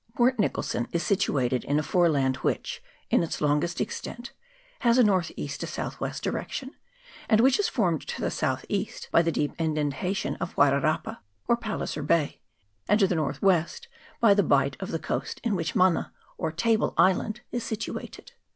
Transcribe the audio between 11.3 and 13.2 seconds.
or Palliser Bay, and to the